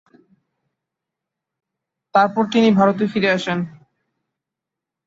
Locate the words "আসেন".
3.31-3.59